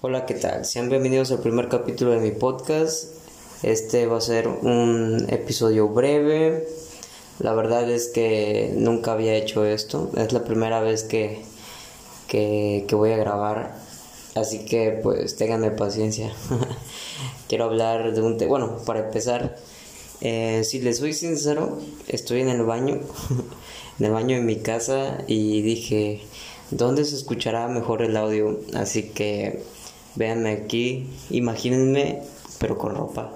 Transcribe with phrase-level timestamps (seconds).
[0.00, 0.64] Hola, ¿qué tal?
[0.64, 3.06] Sean bienvenidos al primer capítulo de mi podcast.
[3.64, 6.68] Este va a ser un episodio breve.
[7.40, 10.12] La verdad es que nunca había hecho esto.
[10.16, 11.42] Es la primera vez que,
[12.28, 13.74] que, voy a grabar.
[14.36, 16.32] Así que pues ténganme paciencia.
[17.48, 18.50] Quiero hablar de un tema.
[18.50, 19.56] Bueno, para empezar,
[20.20, 21.76] eh, si les soy sincero,
[22.06, 23.00] estoy en el baño.
[23.98, 26.20] en el baño de mi casa y dije,
[26.70, 28.60] ¿dónde se escuchará mejor el audio?
[28.74, 29.64] Así que
[30.18, 32.22] Véanme aquí, imagínense,
[32.58, 33.30] pero con ropa,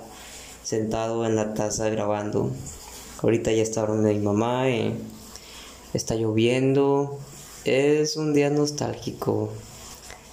[0.65, 2.51] sentado en la taza grabando.
[3.23, 4.93] Ahorita ya está hablando mi mamá, y
[5.95, 7.21] está lloviendo,
[7.65, 9.51] es un día nostálgico.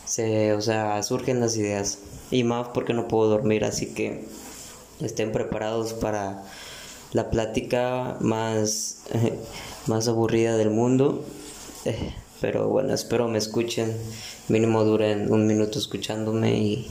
[0.05, 1.99] Se, o sea, surgen las ideas.
[2.31, 4.25] Y más porque no puedo dormir, así que
[5.01, 6.43] estén preparados para
[7.13, 9.03] la plática más,
[9.85, 11.23] más aburrida del mundo.
[11.85, 12.11] Eh,
[12.41, 13.95] pero bueno, espero me escuchen.
[14.47, 16.87] Mínimo duren un minuto escuchándome y,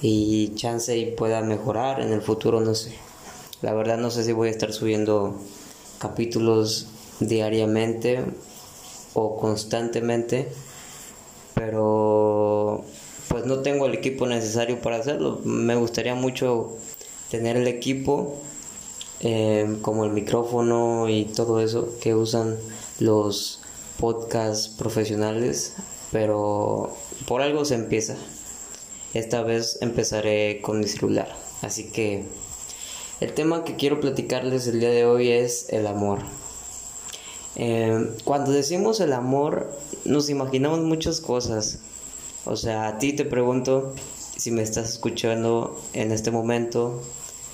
[0.00, 2.94] y chance y pueda mejorar en el futuro, no sé.
[3.62, 5.38] La verdad no sé si voy a estar subiendo
[5.98, 6.88] capítulos
[7.20, 8.24] diariamente
[9.14, 10.48] o constantemente,
[11.54, 12.84] pero
[13.28, 15.40] pues no tengo el equipo necesario para hacerlo.
[15.44, 16.76] Me gustaría mucho
[17.30, 18.40] tener el equipo
[19.20, 22.56] eh, como el micrófono y todo eso que usan
[22.98, 23.61] los
[24.02, 25.74] podcasts profesionales,
[26.10, 26.92] pero
[27.28, 28.16] por algo se empieza.
[29.14, 31.32] Esta vez empezaré con mi celular.
[31.62, 32.24] Así que
[33.20, 36.18] el tema que quiero platicarles el día de hoy es el amor.
[37.54, 39.70] Eh, cuando decimos el amor,
[40.04, 41.78] nos imaginamos muchas cosas.
[42.44, 43.94] O sea, a ti te pregunto
[44.36, 47.00] si me estás escuchando en este momento,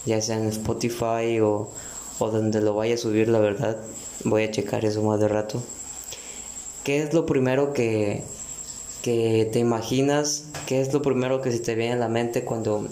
[0.07, 1.69] ya sea en Spotify o,
[2.19, 3.77] o donde lo vaya a subir, la verdad.
[4.25, 5.63] Voy a checar eso más de rato.
[6.89, 8.25] ¿Qué es lo primero que,
[9.03, 10.45] que te imaginas?
[10.67, 12.89] ¿Qué es lo primero que se te viene a la mente cuando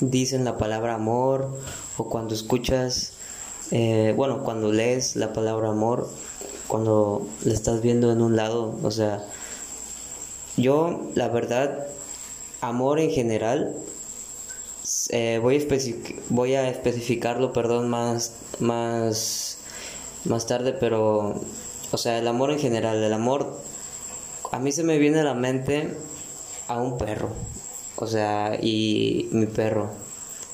[0.00, 1.56] dicen la palabra amor
[1.98, 3.12] o cuando escuchas,
[3.70, 6.10] eh, bueno, cuando lees la palabra amor,
[6.66, 8.76] cuando la estás viendo en un lado?
[8.82, 9.24] O sea,
[10.56, 11.86] yo, la verdad,
[12.60, 13.76] amor en general,
[15.10, 15.78] eh, voy, a
[16.28, 19.58] voy a especificarlo, perdón, más, más,
[20.24, 21.40] más tarde, pero
[21.92, 23.60] o sea, el amor en general, el amor,
[24.50, 25.94] a mí se me viene a la mente
[26.66, 27.28] a un perro.
[27.96, 29.90] O sea, y mi perro,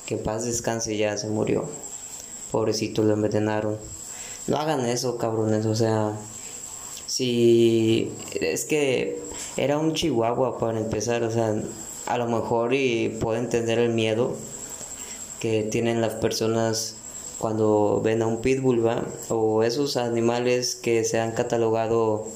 [0.04, 1.64] que paz descanse ya se murió.
[2.50, 3.78] Pobrecito, lo envenenaron.
[4.48, 5.64] No hagan eso, cabrones.
[5.66, 6.12] O sea,
[7.06, 8.10] si
[8.40, 9.22] es que
[9.56, 11.22] era un chihuahua para empezar.
[11.22, 11.54] O sea,
[12.06, 14.34] a lo mejor y puedo entender el miedo
[15.40, 16.97] que tienen las personas
[17.38, 19.04] cuando ven a un pitbull, ¿va?
[19.28, 22.26] O esos animales que se han catalogado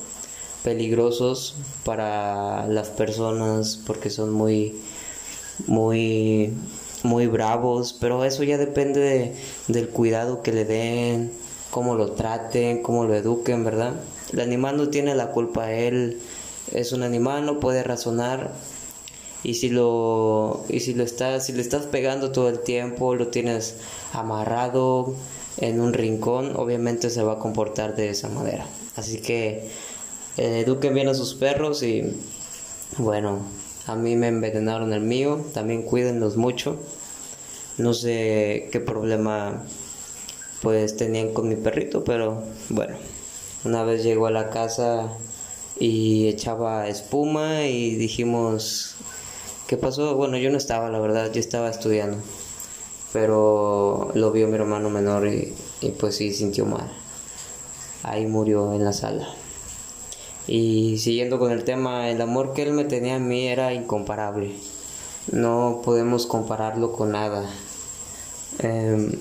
[0.63, 4.77] peligrosos para las personas porque son muy
[5.67, 6.53] muy
[7.03, 9.35] muy bravos, pero eso ya depende
[9.67, 11.33] del cuidado que le den,
[11.71, 13.95] cómo lo traten, cómo lo eduquen, ¿verdad?
[14.33, 16.21] El animal no tiene la culpa, él
[16.73, 18.53] es un animal, no puede razonar
[19.45, 23.29] y si lo y si lo estás si le estás pegando todo el tiempo lo
[23.29, 23.77] tienes
[24.13, 25.15] amarrado
[25.59, 28.67] en un rincón obviamente se va a comportar de esa manera.
[28.97, 29.69] Así que
[30.37, 32.05] eh, eduquen bien a sus perros y
[32.99, 33.41] bueno
[33.87, 36.77] a mí me envenenaron el mío también cuídenlos mucho.
[37.79, 39.65] No sé qué problema
[40.63, 42.97] pues tenían con mi perrito pero bueno
[43.65, 45.13] una vez llegó a la casa
[45.79, 48.97] y echaba espuma y dijimos
[49.73, 50.17] ¿Qué pasó?
[50.17, 52.19] Bueno, yo no estaba, la verdad, yo estaba estudiando.
[53.11, 55.55] Pero lo vio mi hermano menor y,
[55.99, 56.93] pues sí sintió mal.
[58.03, 59.27] Ahí murió en la sala.
[60.47, 64.53] Y siguiendo con el tema, el amor que él me tenía a mí era incomparable.
[65.31, 67.49] No podemos compararlo con nada.
[68.59, 69.13] Em,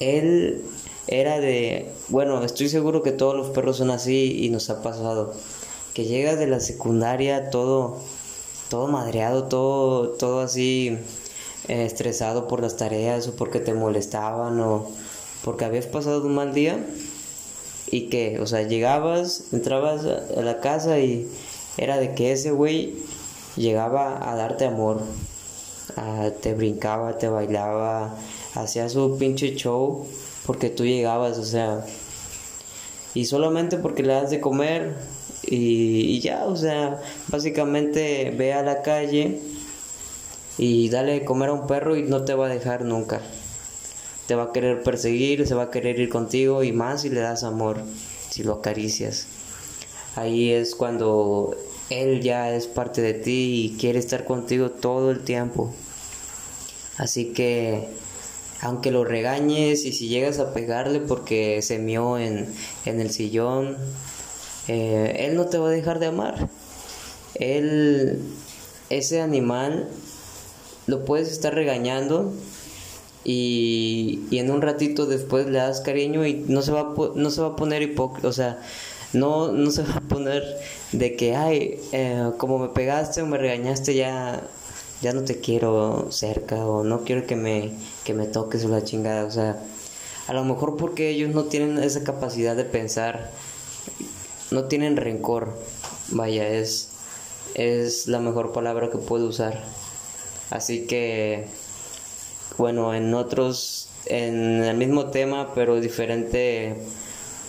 [0.00, 0.66] él
[1.06, 5.32] era de, bueno, estoy seguro que todos los perros son así y nos ha pasado.
[5.94, 7.96] Que llega de la secundaria todo
[8.70, 10.96] todo madreado, todo, todo así
[11.68, 14.88] eh, estresado por las tareas o porque te molestaban o
[15.44, 16.78] porque habías pasado un mal día
[17.90, 21.28] y que, o sea, llegabas, entrabas a la casa y
[21.76, 22.94] era de que ese güey
[23.56, 25.02] llegaba a darte amor,
[26.40, 28.14] te brincaba, te bailaba,
[28.54, 30.06] hacía su pinche show
[30.46, 31.84] porque tú llegabas, o sea,
[33.14, 34.94] y solamente porque le das de comer
[35.42, 39.40] y, ya, o sea, básicamente ve a la calle
[40.58, 43.20] y dale de comer a un perro y no te va a dejar nunca.
[44.26, 47.20] Te va a querer perseguir, se va a querer ir contigo y más si le
[47.20, 47.82] das amor,
[48.30, 49.26] si lo acaricias.
[50.14, 51.56] Ahí es cuando
[51.88, 55.72] él ya es parte de ti y quiere estar contigo todo el tiempo.
[56.98, 57.88] Así que
[58.60, 62.46] aunque lo regañes y si llegas a pegarle porque se mió en,
[62.84, 63.78] en el sillón,
[64.68, 66.48] eh, él no te va a dejar de amar.
[67.34, 68.20] Él,
[68.90, 69.88] ese animal,
[70.86, 72.32] lo puedes estar regañando
[73.24, 77.30] y, y, en un ratito después le das cariño y no se va a, no
[77.30, 78.58] se va a poner hipócrita, o sea,
[79.12, 80.42] no, no se va a poner
[80.92, 84.42] de que, ay, eh, como me pegaste o me regañaste ya,
[85.02, 87.72] ya no te quiero cerca o no quiero que me,
[88.04, 89.58] que me toques o la chingada, o sea,
[90.26, 93.30] a lo mejor porque ellos no tienen esa capacidad de pensar,
[94.50, 95.56] no tienen rencor,
[96.08, 96.90] vaya, es,
[97.54, 99.62] es la mejor palabra que puedo usar.
[100.50, 101.48] Así que
[102.60, 106.76] bueno, en otros, en el mismo tema, pero diferente,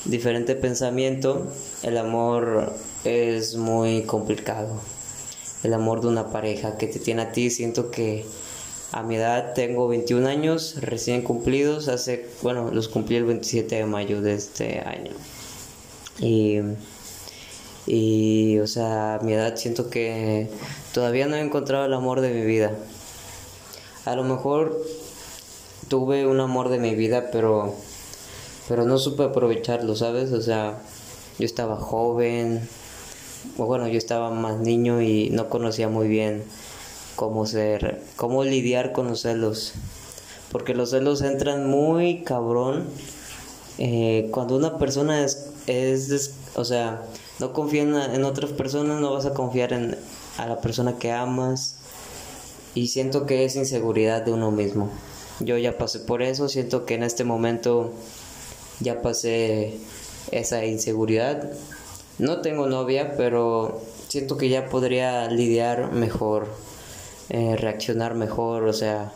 [0.05, 1.47] diferente pensamiento,
[1.83, 2.71] el amor
[3.03, 4.79] es muy complicado.
[5.63, 8.25] El amor de una pareja que te tiene a ti, siento que
[8.93, 13.85] a mi edad tengo 21 años recién cumplidos, hace, bueno, los cumplí el 27 de
[13.85, 15.11] mayo de este año.
[16.21, 16.59] Y,
[17.87, 20.49] y, o sea, a mi edad siento que
[20.93, 22.71] todavía no he encontrado el amor de mi vida.
[24.05, 24.81] A lo mejor
[25.89, 27.75] tuve un amor de mi vida, pero
[28.71, 30.31] pero no supe aprovecharlo, ¿sabes?
[30.31, 30.79] O sea,
[31.37, 32.69] yo estaba joven,
[33.57, 36.43] o bueno, yo estaba más niño y no conocía muy bien
[37.17, 39.73] cómo ser, cómo lidiar con los celos,
[40.53, 42.85] porque los celos entran muy cabrón
[43.77, 47.01] eh, cuando una persona es, es, o sea,
[47.39, 49.97] no confía en, otras personas, no vas a confiar en
[50.37, 51.75] a la persona que amas
[52.73, 54.89] y siento que es inseguridad de uno mismo.
[55.39, 57.91] Yo ya pasé por eso, siento que en este momento
[58.79, 59.77] ya pasé
[60.31, 61.51] esa inseguridad.
[62.19, 66.47] No tengo novia, pero siento que ya podría lidiar mejor,
[67.29, 69.13] eh, reaccionar mejor, o sea,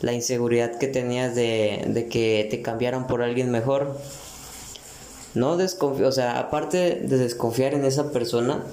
[0.00, 3.98] la inseguridad que tenías de, de que te cambiaran por alguien mejor.
[5.36, 8.64] No desconfío, o sea, aparte de desconfiar en esa persona,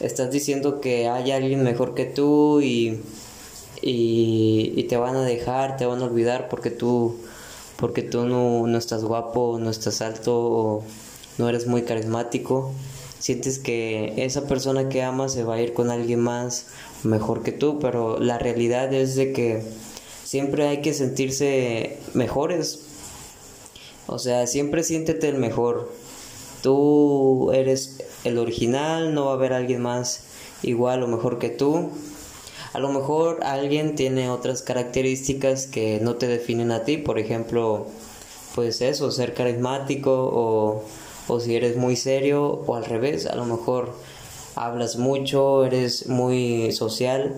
[0.00, 3.00] estás diciendo que hay alguien mejor que tú y
[3.82, 7.16] y, te van a dejar, te van a olvidar porque tú,
[7.76, 10.82] porque tú no, no estás guapo, no estás alto
[11.38, 12.72] no eres muy carismático.
[13.20, 16.66] Sientes que esa persona que amas se va a ir con alguien más
[17.04, 19.62] mejor que tú, pero la realidad es de que
[20.24, 22.80] siempre hay que sentirse mejores.
[24.08, 25.92] O sea, siempre siéntete el mejor.
[26.62, 30.22] Tú eres el original, no va a haber alguien más
[30.62, 31.90] igual o mejor que tú.
[32.72, 37.86] A lo mejor alguien tiene otras características que no te definen a ti, por ejemplo,
[38.54, 40.84] pues eso, ser carismático o,
[41.28, 43.92] o si eres muy serio o al revés, a lo mejor
[44.54, 47.36] hablas mucho, eres muy social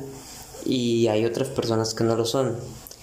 [0.64, 2.56] y hay otras personas que no lo son.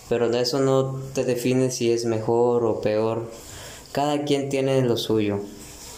[0.10, 3.30] Pero de eso no te define si es mejor o peor.
[3.92, 5.42] Cada quien tiene lo suyo.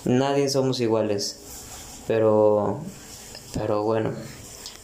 [0.05, 1.37] Nadie somos iguales.
[2.07, 2.79] Pero
[3.53, 4.11] pero bueno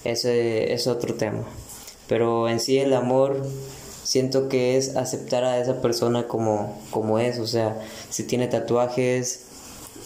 [0.06, 1.44] ese es otro tema.
[2.07, 3.46] Pero en sí el amor
[4.04, 9.42] siento que es aceptar a esa persona como, como es, o sea, si tiene tatuajes,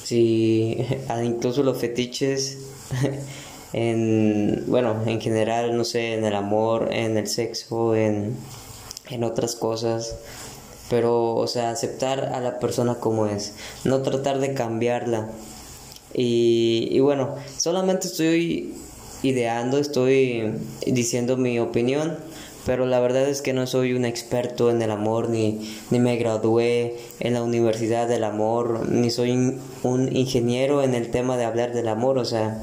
[0.04, 0.86] si
[1.24, 2.57] incluso los fetiches,
[3.74, 8.38] en, bueno, en general, no sé, en el amor, en el sexo, en,
[9.09, 10.16] en otras cosas,
[10.90, 13.54] pero, o sea, aceptar a la persona como es,
[13.84, 15.30] no tratar de cambiarla.
[16.14, 18.74] Y, y bueno, solamente estoy
[19.22, 20.54] ideando, estoy
[20.86, 22.18] diciendo mi opinión,
[22.66, 26.18] pero la verdad es que no soy un experto en el amor, ni, ni me
[26.18, 31.74] gradué en la Universidad del Amor, ni soy un ingeniero en el tema de hablar
[31.74, 32.62] del amor, o sea,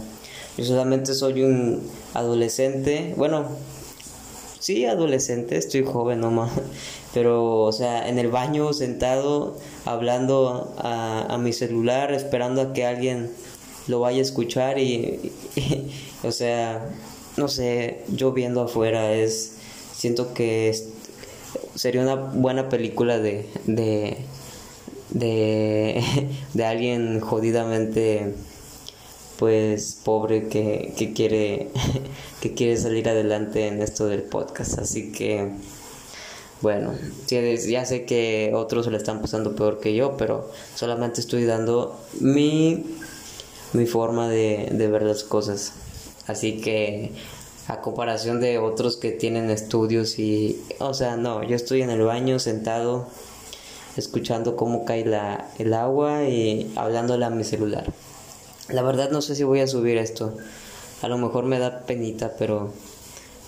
[0.57, 1.83] yo solamente soy un
[2.15, 3.47] adolescente, bueno,
[4.59, 6.53] sí, adolescente, estoy joven nomás,
[7.17, 9.57] pero, o sea, en el baño sentado,
[9.87, 13.31] hablando a, a mi celular, esperando a que alguien
[13.89, 15.33] lo vaya a escuchar y,
[16.23, 16.91] o sea,
[17.39, 19.55] no sé, yo viendo afuera es,
[19.95, 20.79] siento que
[21.75, 24.19] sería una buena película de, de,
[25.09, 26.05] de,
[26.53, 28.35] de alguien jodidamente
[29.39, 31.69] pues pobre que, que quiere
[32.43, 34.79] que quiere salir adelante en esto del podcast.
[34.79, 35.53] Así que
[36.63, 36.95] bueno
[37.27, 42.01] ya sé que otros se le están pasando peor que yo pero solamente estoy dando
[42.21, 42.85] mi
[43.73, 45.73] mi forma de, ver las cosas.
[46.27, 47.13] Así que
[47.69, 52.03] a comparación de otros que tienen estudios y, o sea, no, yo estoy en el
[52.03, 53.07] baño sentado
[53.97, 57.93] escuchando cómo cae la, el agua y hablándole a mi celular.
[58.69, 60.37] La verdad no sé si voy a subir esto,
[61.03, 62.73] a lo mejor me da penita, pero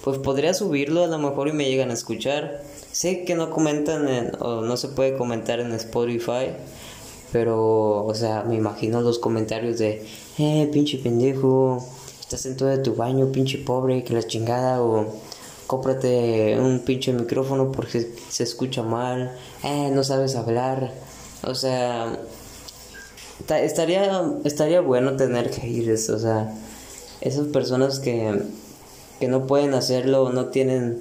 [0.02, 2.62] pues podría subirlo a lo mejor y me llegan a escuchar.
[2.92, 6.52] Sé que no comentan en, o no se puede comentar en Spotify,
[7.32, 10.06] pero, o sea, me imagino los comentarios de,
[10.38, 11.84] eh, pinche pendejo,
[12.20, 15.06] estás en todo tu baño, pinche pobre, que la chingada, o
[15.66, 20.92] cómprate un pinche micrófono porque se escucha mal, eh, no sabes hablar,
[21.42, 22.18] o sea,
[23.48, 26.54] estaría, estaría bueno tener que ir, o sea,
[27.20, 28.40] esas personas que,
[29.18, 31.00] que no pueden hacerlo, no tienen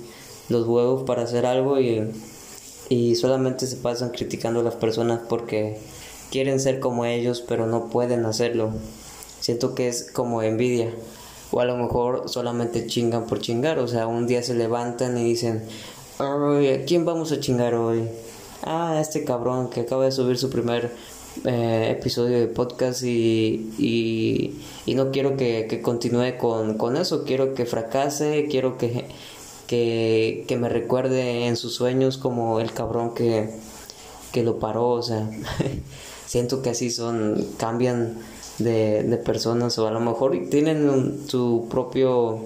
[0.49, 2.11] los huevos para hacer algo y,
[2.89, 5.79] y solamente se pasan criticando a las personas porque
[6.31, 8.71] quieren ser como ellos pero no pueden hacerlo.
[9.39, 10.93] Siento que es como envidia.
[11.51, 13.79] O a lo mejor solamente chingan por chingar.
[13.79, 15.63] O sea, un día se levantan y dicen,
[16.19, 16.35] ¿a
[16.85, 18.09] quién vamos a chingar hoy?
[18.63, 20.91] Ah, este cabrón que acaba de subir su primer
[21.45, 23.73] eh, episodio de podcast y,
[24.85, 29.05] y, no quiero que, que continúe con, con, eso, quiero que fracase, quiero que,
[29.67, 33.49] que, que, me recuerde en sus sueños como el cabrón que,
[34.31, 35.29] que lo paró, o sea,
[36.25, 38.17] siento que así son, cambian
[38.59, 42.39] de, de personas o a lo mejor tienen su propio,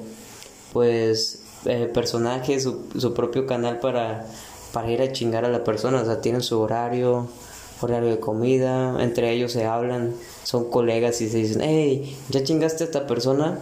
[0.73, 4.25] pues, eh, personaje, su, su propio canal para,
[4.73, 7.27] para ir a chingar a la persona, o sea, tienen su horario,
[7.81, 12.83] horario de comida, entre ellos se hablan, son colegas y se dicen, hey, ¿ya chingaste
[12.83, 13.59] a esta persona?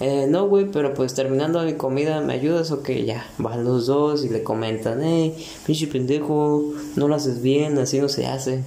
[0.00, 3.04] Eh, no, güey, pero pues terminando mi comida, ¿me ayudas o qué?
[3.04, 5.34] Ya, van los dos y le comentan, hey,
[5.66, 8.62] pinche pendejo, no lo haces bien, así no se hace.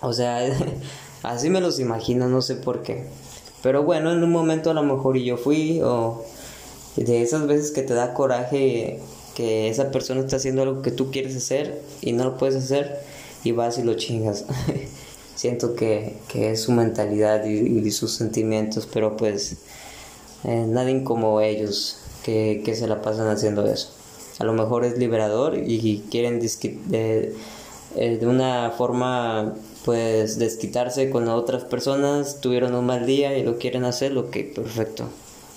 [0.00, 0.40] O sea,
[1.22, 3.06] así me los imagino, no sé por qué.
[3.62, 6.24] Pero bueno, en un momento a lo mejor yo fui, o
[6.96, 9.00] de esas veces que te da coraje
[9.34, 13.00] que esa persona está haciendo algo que tú quieres hacer y no lo puedes hacer
[13.44, 14.44] y vas y lo chingas.
[15.34, 19.56] Siento que, que, es su mentalidad y, sus sentimientos, pero pues
[20.44, 23.90] eh, nadie como ellos que, que, se la pasan haciendo eso.
[24.40, 27.34] A lo mejor es liberador y quieren de,
[27.96, 29.54] eh, de una forma
[29.84, 35.08] pues desquitarse con otras personas, tuvieron un mal día y lo quieren hacer, que perfecto.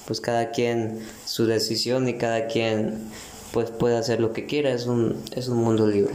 [0.05, 3.09] Pues cada quien su decisión y cada quien
[3.51, 6.13] pues puede hacer lo que quiera, es un, es un mundo libre.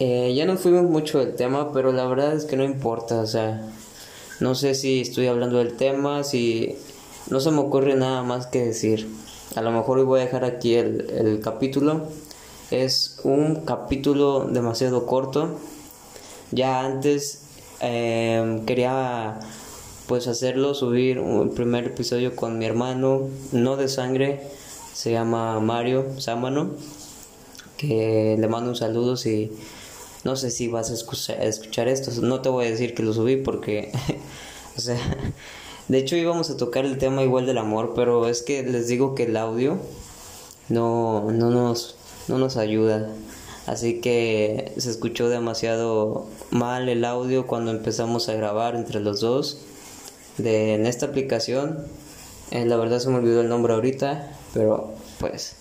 [0.00, 3.26] Eh, ya no fuimos mucho del tema, pero la verdad es que no importa, o
[3.26, 3.62] sea,
[4.40, 6.76] no sé si estoy hablando del tema, si
[7.30, 9.08] no se me ocurre nada más que decir.
[9.54, 12.08] A lo mejor hoy voy a dejar aquí el, el capítulo.
[12.70, 15.58] Es un capítulo demasiado corto.
[16.50, 17.42] Ya antes
[17.80, 19.38] em, quería
[20.06, 24.42] pues hacerlo, subir un primer episodio con mi hermano, no de sangre,
[24.92, 26.70] se llama Mario Sámano,
[27.76, 29.50] que le mando un saludo si
[30.24, 33.36] no sé si vas a escuchar, esto, no te voy a decir que lo subí
[33.36, 33.92] porque,
[34.76, 34.98] o sea,
[35.88, 39.14] de hecho íbamos a tocar el tema igual del amor, pero es que les digo
[39.14, 39.78] que el audio
[40.70, 41.96] no, no, nos,
[42.28, 43.10] no nos ayuda.
[43.66, 49.58] Así que se escuchó demasiado mal el audio cuando empezamos a grabar entre los dos
[50.36, 51.86] de, en esta aplicación.
[52.50, 55.56] Eh, la verdad se me olvidó el nombre ahorita, pero pues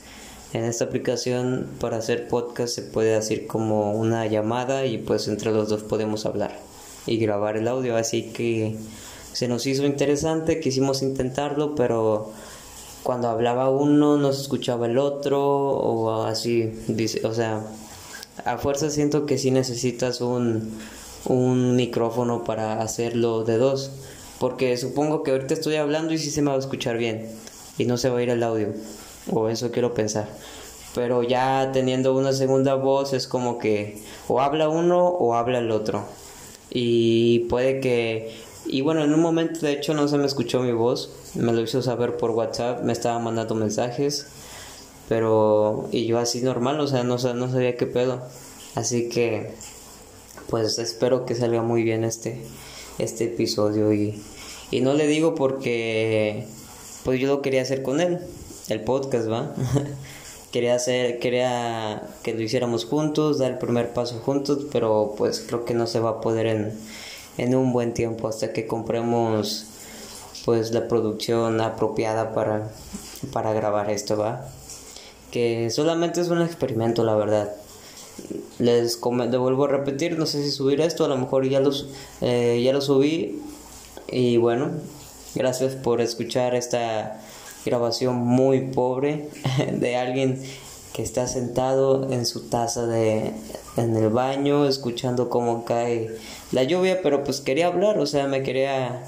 [0.53, 5.51] en esta aplicación para hacer podcast se puede hacer como una llamada y pues entre
[5.51, 6.60] los dos podemos hablar
[7.07, 7.98] y grabar el audio.
[7.98, 8.75] Así que
[9.33, 12.31] se nos hizo interesante, quisimos intentarlo, pero
[13.01, 16.72] cuando hablaba uno no se escuchaba el otro o así,
[17.24, 17.65] o sea,
[18.45, 20.72] a fuerza siento que sí necesitas un,
[21.25, 23.89] un micrófono para hacerlo de dos,
[24.39, 27.27] porque supongo que ahorita estoy hablando y sí se me va a escuchar bien
[27.79, 28.67] y no se va a ir el audio
[29.32, 30.27] o eso quiero pensar.
[30.96, 35.72] Pero ya teniendo una segunda voz es como que o habla uno o habla el
[35.72, 36.06] otro.
[36.70, 38.36] Y puede que...
[38.65, 41.62] Y bueno, en un momento de hecho no se me escuchó mi voz, me lo
[41.62, 44.27] hizo saber por WhatsApp, me estaba mandando mensajes,
[45.10, 45.89] pero...
[45.92, 48.22] Y yo así normal, o sea, no, no sabía qué pedo.
[48.75, 49.51] Así que...
[50.50, 52.44] Pues espero que salga muy bien este,
[53.00, 54.22] este episodio y,
[54.72, 56.46] y no le digo porque
[57.03, 58.20] pues yo lo quería hacer con él
[58.70, 59.53] el podcast, ¿va?
[60.53, 65.65] quería hacer, quería que lo hiciéramos juntos, dar el primer paso juntos, pero pues creo
[65.65, 66.79] que no se va a poder en,
[67.39, 69.65] en un buen tiempo hasta que compremos
[70.46, 72.70] pues la producción apropiada para,
[73.32, 74.46] para grabar esto, ¿va?
[75.32, 77.51] Que solamente es un experimento, la verdad.
[78.60, 81.88] Les vuelvo a repetir, no sé si subir esto, a lo mejor ya, los,
[82.22, 83.41] eh, ya lo subí.
[84.12, 84.70] Y bueno,
[85.34, 87.20] gracias por escuchar esta
[87.65, 89.29] grabación muy pobre
[89.74, 90.41] de alguien
[90.93, 93.34] que está sentado en su taza de
[93.77, 96.12] en el baño escuchando cómo cae
[96.51, 99.03] la lluvia pero pues quería hablar o sea me quería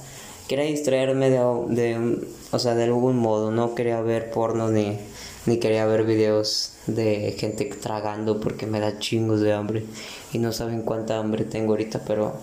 [0.48, 1.38] quería distraerme de,
[1.70, 4.98] de, o sea, de algún modo, no quería ver porno ni,
[5.46, 9.86] ni quería ver videos de gente tragando porque me da chingos de hambre
[10.34, 12.34] y no saben cuánta hambre tengo ahorita, pero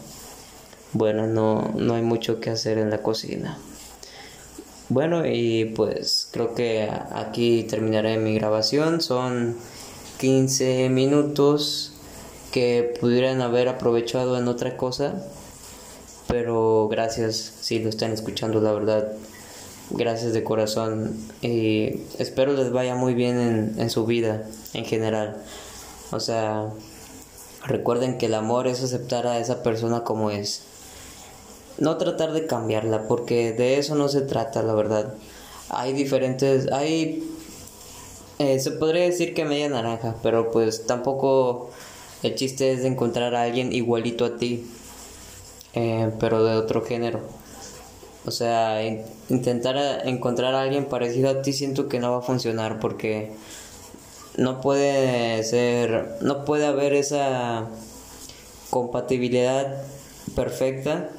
[0.92, 3.58] bueno, no, no hay mucho que hacer en la cocina.
[4.92, 9.00] Bueno, y pues creo que aquí terminaré mi grabación.
[9.00, 9.56] Son
[10.18, 11.94] 15 minutos
[12.52, 15.14] que pudieran haber aprovechado en otra cosa.
[16.28, 19.12] Pero gracias si lo están escuchando, la verdad.
[19.88, 21.16] Gracias de corazón.
[21.40, 25.42] Y espero les vaya muy bien en, en su vida en general.
[26.10, 26.68] O sea,
[27.64, 30.64] recuerden que el amor es aceptar a esa persona como es
[31.78, 35.14] no tratar de cambiarla, porque de eso no se trata, la verdad.
[35.68, 37.28] Hay diferentes, hay,
[38.38, 41.70] eh, se podría decir que media naranja, pero pues tampoco
[42.22, 44.66] el chiste es de encontrar a alguien igualito a ti,
[45.74, 47.20] eh, pero de otro género.
[48.24, 48.80] O sea,
[49.28, 53.32] intentar encontrar a alguien parecido a ti siento que no va a funcionar porque
[54.36, 57.68] no puede ser, no puede haber esa
[58.70, 59.82] compatibilidad
[60.36, 61.10] perfecta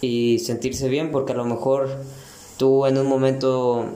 [0.00, 1.88] y sentirse bien porque a lo mejor
[2.56, 3.86] tú en un momento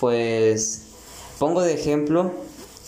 [0.00, 0.82] pues
[1.38, 2.32] pongo de ejemplo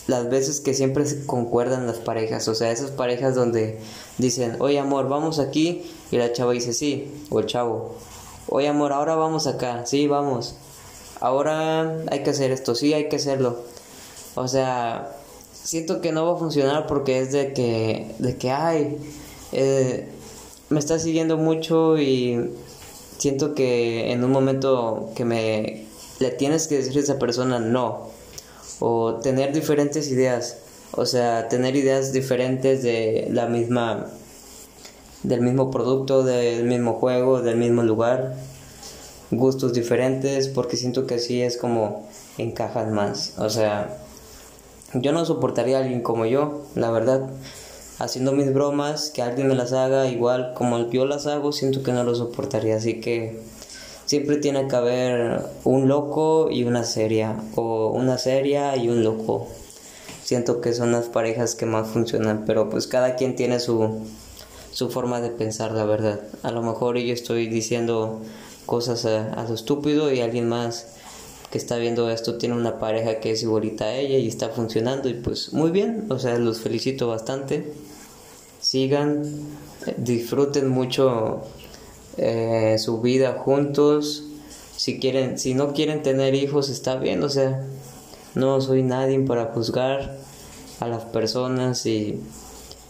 [0.07, 3.79] las veces que siempre concuerdan las parejas, o sea, esas parejas donde
[4.19, 7.95] dicen, oye amor, vamos aquí, y la chava dice sí, o el chavo,
[8.49, 10.57] oye amor, ahora vamos acá, sí, vamos,
[11.21, 13.61] ahora hay que hacer esto, sí, hay que hacerlo,
[14.35, 15.17] o sea,
[15.53, 18.99] siento que no va a funcionar porque es de que, de que, ay,
[19.53, 20.09] eh,
[20.73, 22.50] me está siguiendo mucho y
[23.19, 25.87] siento que en un momento que me
[26.19, 28.09] le tienes que decir a esa persona no
[28.81, 30.57] o tener diferentes ideas,
[30.93, 34.07] o sea, tener ideas diferentes de la misma
[35.23, 38.35] del mismo producto, del mismo juego, del mismo lugar,
[39.31, 43.35] gustos diferentes, porque siento que así es como encajan más.
[43.38, 43.99] O sea,
[44.95, 47.30] yo no soportaría a alguien como yo, la verdad
[48.02, 51.93] haciendo mis bromas, que alguien me las haga igual como yo las hago, siento que
[51.93, 52.76] no lo soportaría.
[52.76, 53.41] Así que
[54.06, 59.47] siempre tiene que haber un loco y una seria, o una seria y un loco.
[60.25, 64.00] Siento que son las parejas que más funcionan, pero pues cada quien tiene su,
[64.73, 66.21] su forma de pensar, la verdad.
[66.43, 68.21] A lo mejor yo estoy diciendo
[68.67, 70.88] cosas a, a lo estúpido y alguien más
[71.52, 75.08] que está viendo esto tiene una pareja que es igualita a ella y está funcionando
[75.10, 77.92] y pues muy bien, o sea, los felicito bastante.
[78.73, 79.23] Sigan,
[79.99, 81.43] disfruten mucho
[82.17, 84.25] eh, su vida juntos.
[84.75, 87.63] Si quieren, si no quieren tener hijos está bien, o sea,
[88.35, 90.17] no soy nadie para juzgar
[90.80, 92.19] a las personas y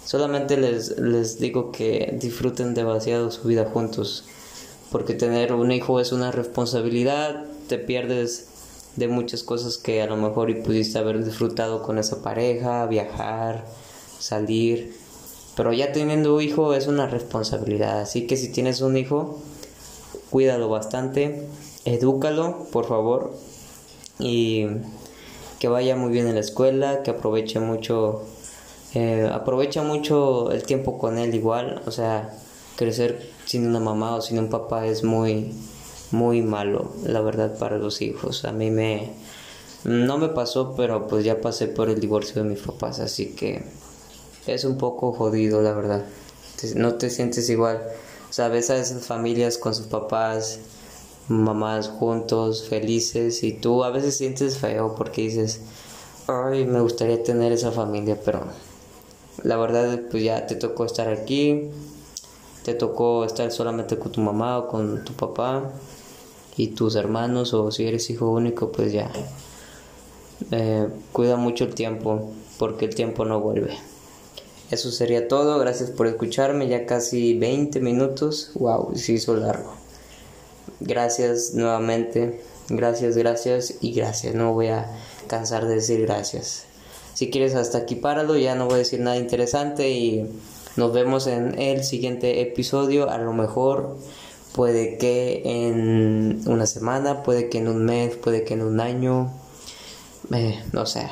[0.04, 4.24] solamente les, les digo que disfruten demasiado su vida juntos
[4.92, 8.46] porque tener un hijo es una responsabilidad, te pierdes
[8.94, 13.64] de muchas cosas que a lo mejor y pudiste haber disfrutado con esa pareja, viajar,
[14.20, 15.01] salir.
[15.56, 18.00] Pero ya teniendo un hijo es una responsabilidad.
[18.00, 19.38] Así que si tienes un hijo,
[20.30, 21.46] cuídalo bastante,
[21.84, 23.32] edúcalo, por favor.
[24.18, 24.66] Y
[25.58, 28.22] que vaya muy bien en la escuela, que aproveche mucho,
[28.94, 31.82] eh, aprovecha mucho el tiempo con él igual.
[31.86, 32.34] O sea,
[32.76, 35.52] crecer sin una mamá o sin un papá es muy,
[36.10, 38.44] muy malo, la verdad, para los hijos.
[38.44, 39.12] A mí me...
[39.84, 43.64] No me pasó, pero pues ya pasé por el divorcio de mis papás, así que
[44.46, 46.04] es un poco jodido, la verdad.
[46.76, 47.82] No te sientes igual.
[48.30, 50.58] Sabes a esas familias con sus papás,
[51.28, 55.60] mamás juntos, felices, y tú a veces sientes feo porque dices,
[56.26, 58.44] ay, me gustaría tener esa familia, pero
[59.42, 61.70] la verdad, pues ya te tocó estar aquí,
[62.64, 65.72] te tocó estar solamente con tu mamá o con tu papá
[66.56, 69.10] y tus hermanos o si eres hijo único pues ya
[70.50, 73.78] eh, cuida mucho el tiempo porque el tiempo no vuelve
[74.72, 75.58] eso sería todo.
[75.58, 76.66] Gracias por escucharme.
[76.66, 78.52] Ya casi 20 minutos.
[78.54, 79.74] Wow se hizo largo.
[80.80, 82.40] Gracias nuevamente.
[82.70, 83.74] Gracias gracias.
[83.82, 84.34] Y gracias.
[84.34, 84.90] No voy a
[85.26, 86.64] cansar de decir gracias.
[87.12, 88.38] Si quieres hasta aquí páralo.
[88.38, 90.26] Ya no voy a decir nada interesante y
[90.76, 93.10] nos vemos en el siguiente episodio.
[93.10, 93.98] A lo mejor
[94.54, 99.30] puede que en una semana, puede que en un mes, puede que en un año,
[100.32, 101.10] eh, no sé,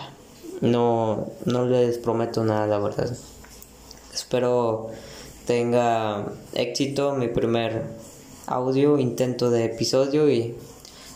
[0.62, 3.14] no, no les prometo nada, la verdad.
[4.12, 4.90] Espero
[5.46, 7.84] tenga éxito mi primer
[8.46, 10.54] audio, intento de episodio y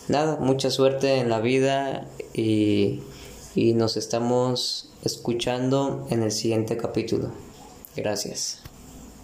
[0.09, 3.01] nada, mucha suerte en la vida y,
[3.55, 7.31] y nos estamos escuchando en el siguiente capítulo.
[7.97, 8.64] Gracias.